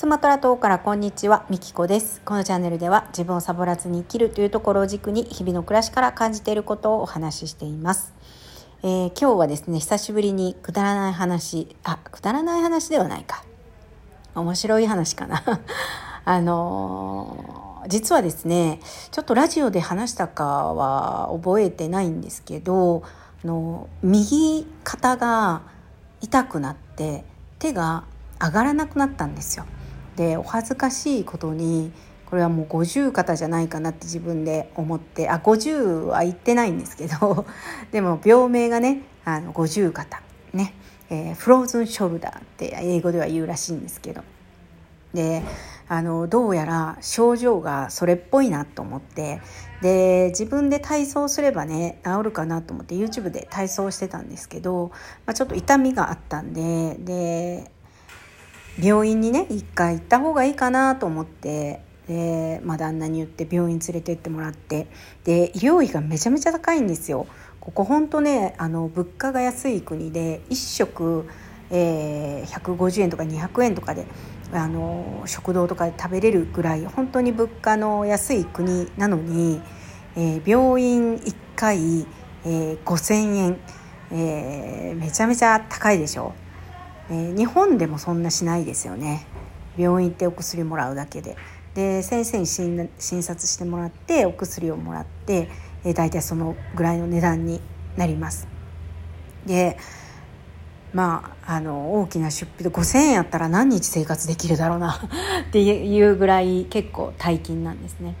[0.00, 2.22] スマトラ島からこんにちは、みきこです。
[2.24, 8.14] このチャンネルでは自分をサボらずに生きるというところを軸に日々の暮らしから感じていることをお話ししています。
[8.82, 13.44] えー今日はですね、久しぶりにくだらない話、あ、くだらない話ではないか。
[14.34, 15.42] 面白い話かな。
[16.24, 23.02] あのー実はですね、ちょっとラジオで話したかは覚えてないんですけど、
[23.44, 25.60] あの右肩が
[26.22, 27.22] 痛くなって
[27.58, 28.04] 手が
[28.40, 29.66] 上がらなくなったんですよ。
[30.20, 31.92] でお恥ずかしいことに
[32.26, 37.46] これはもう50肩じゃないかなって自分で思ってあ50は言ってないんですけど
[37.90, 40.20] でも病名がねあの50肩
[40.52, 40.74] ね、
[41.08, 44.22] えーフローズンショルダーって英語では言うらしいんですけど。
[45.14, 45.42] で
[45.88, 49.40] あのどうやら症状がそれっぽいなと思って
[49.82, 54.92] で自分で体操すればね治るかなと思って YouTube で体操してたんですけど、
[55.26, 57.72] まあ、ちょっと痛みがあったんでで
[58.78, 64.88] 病院にね一回行った方がいいかなと思ってで、まあ、旦那に言って病院連れてってもらって
[65.24, 67.26] で医療費がめちゃめちゃ高いんですよ。
[67.60, 71.26] ここほんとねあの物価が安い国で1食、
[71.70, 74.06] えー150円とか200円とかで
[74.52, 79.60] あの食堂とかで食べれるぐらい本当に物価の安い国なのに、
[80.16, 82.06] えー病院1回、
[82.44, 83.60] えー5,000円、
[84.10, 86.32] えーめちゃめちゃ高いでしょ。
[87.10, 89.26] えー日本でもそんなしないですよね。
[89.76, 91.36] 病院行ってお薬もらうだけで。
[91.74, 95.48] で先生に診診察してもらってお薬をもらって、
[95.84, 97.60] えー、大体そのぐらいの値段に
[97.96, 98.48] なります。
[99.46, 99.76] で
[100.92, 105.00] まああの大きな出費で5,000円やったら何日生活できるだろうな
[105.48, 108.16] っていうぐらい結構大金なんですね。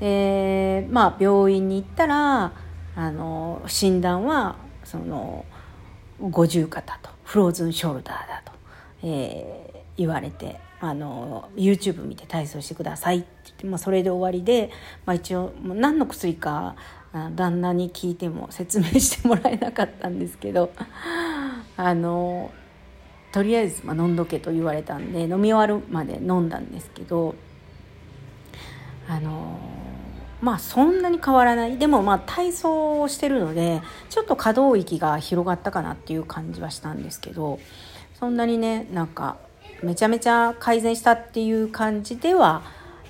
[0.00, 2.52] でまあ病院に行ったら
[2.96, 5.44] あの診断はその
[6.20, 8.52] 五十肩とフローズンショルダーだと、
[9.02, 14.70] えー言われてあの YouTube 見て体操してくださいって言って、まあ、それで終わりで、
[15.04, 16.76] まあ、一応何の薬か
[17.34, 20.70] 旦那に聞いても説明してもらえなかったんですけど
[21.76, 22.52] あの
[23.32, 27.34] とりあえず、まあ、飲んどけと言われたんで飲み終わるまで飲んだんですけど
[29.08, 29.58] あの
[30.40, 37.58] まあそんなに変わらないでもまあ体操をしてるのでちょっと可動域が広がったかなっていう感じはしたんですけど
[38.18, 39.36] そんなにねなんか
[39.82, 42.62] めちゃめちゃ改善したっていう感じでは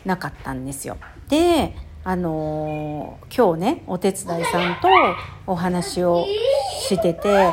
[0.05, 0.97] なかったんですよ。
[1.29, 1.75] で
[2.05, 4.89] あの今日ねお手伝いさんと
[5.47, 6.25] お話を
[6.89, 7.53] してて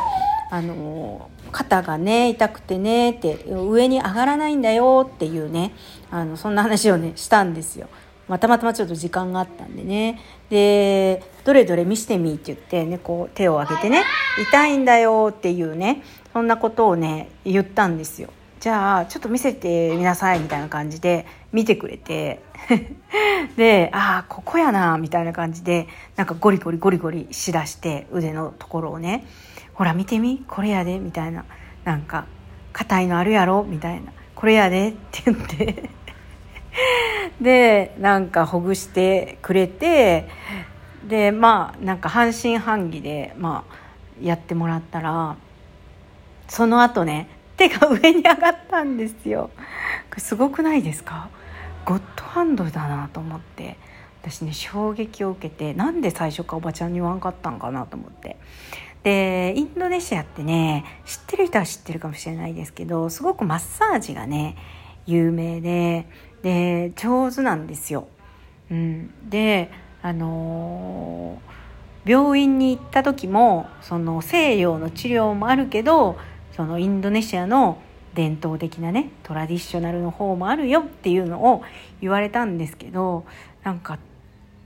[0.51, 5.73] あの肩がね痛くてねって上に上がらないんだよっていうね
[6.11, 7.87] あのそんな話をねしたんですよ。
[8.27, 10.19] まあたまたまちょっと時間があったんでね。
[10.49, 14.03] でどれどれ見してみって言ってねこう手を挙げてね
[14.49, 16.03] 痛いんだよっていうね
[16.33, 18.29] そんなことをね言ったんですよ。
[18.59, 22.41] じゃあちょっと見せてみなさいみたいな感じで見てくれて。
[23.57, 29.23] でああここやなみたいな感じでなんかゴリゴリゴリゴリしだして腕のところをね
[29.73, 31.45] ほら見てみこれやでみたいな。
[31.83, 32.25] なんか
[32.73, 33.63] 硬いのあるやろ？
[33.63, 35.89] みたいなこれやでって言って。
[37.41, 40.27] でなんかほぐしてくれて
[41.07, 43.75] でまあなんか半信半疑でまあ
[44.21, 45.35] やってもらったら
[46.47, 49.49] その後ね手が上に上がったんですよ。
[50.17, 51.29] すごくないですか？
[51.85, 53.77] ゴッドハンドだなと思って。
[54.21, 58.37] 私ね衝撃を受けてなんで最初からおばちゃんに言わんかったんかなと思って。
[59.03, 64.57] でインドネシアってね知ってる人は知ってるかもしれないですけどすごくマッサージがね
[65.05, 66.07] 有名で
[66.45, 68.07] で上手なんですよ。
[68.69, 71.55] うん、であのー
[72.05, 76.17] 病院に行った時もその西洋の治療もあるけど
[76.55, 77.81] そのインドネシアの
[78.13, 81.63] 伝統的なねトラディショナルの方もあるよっていうのを
[81.99, 83.25] 言われたんですけど
[83.63, 83.97] なんか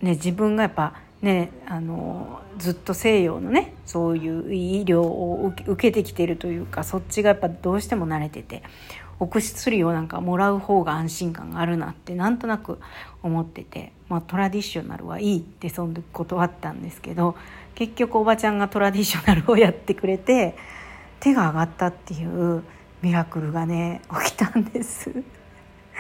[0.01, 8.63] ね自分がやっぱねあのずっと西洋のねそういう医療を受け受けてきてるというかそっちがやっぱどうしても慣れてて
[9.19, 12.79] お薬をなんかもらう方が安心感があるなってなんとなく
[13.21, 17.35] 思ってて、まあ、トラディショナルはいいってその時断ったんですけど
[17.75, 20.55] 結局おばちゃんがトラディショナルをやってくれて
[21.19, 22.63] 手が上がったっていう
[23.01, 25.11] ミラクルがね起きたんです。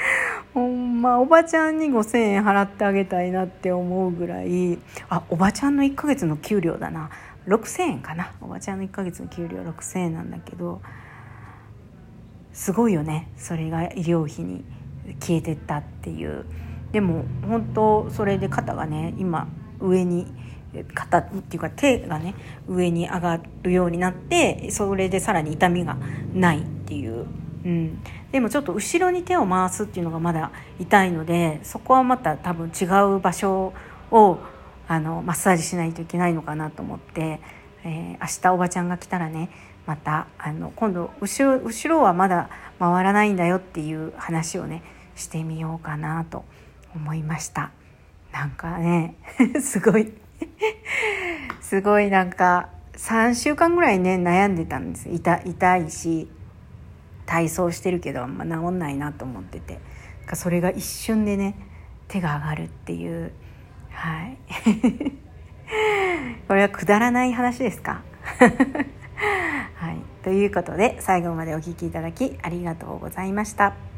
[0.53, 4.79] ほんまおばちゃんに5,000円払ってあげたいなって思うぐらい
[5.09, 7.09] あおばちゃんの1ヶ月の給料だな
[7.47, 10.81] 6,000円かなおばちゃんの1ヶ月の給料6,000円なんだけど
[12.53, 13.29] すごいよね。
[13.37, 14.63] それが医療費に
[15.19, 16.45] 消えてったっていう。
[16.91, 19.47] でも本当それで肩がね今
[19.79, 20.27] 上に
[20.93, 22.35] 肩っていうか手がね
[22.67, 25.97] 上に上がるようになってそれでさらに痛みが
[26.33, 27.25] ないっていう。
[27.65, 28.01] うん、
[28.31, 32.85] でもちょっと後ろに手を回すっていうのがまだ痛いのでそこはまた多分違
[33.15, 33.73] う場所
[34.11, 34.39] を
[34.87, 37.41] あのマッサージしないといけないのかなと思って、
[37.83, 39.49] えー、明日おばちゃんが来たらね
[39.89, 44.83] またあの今度後ろ後ろはまだ回らないんだよっていう話をね
[45.15, 46.45] してみようかなと
[46.93, 47.71] 思いました。
[48.31, 49.15] なんかね
[49.59, 50.13] すごい。
[51.59, 55.09] すごいなんか3週間ぐらいね悩んでたんです。
[55.09, 56.29] 痛痛いし
[57.25, 59.79] 体操してるけど、ま、治んないなと思ってて。
[60.33, 61.55] それが一瞬でね
[62.07, 63.31] 手が上がるっていう。
[63.89, 64.37] はい。
[66.47, 68.03] これはくだらない話ですか？
[70.29, 73.88] ということで最後までお聴きいただきありがとうございました。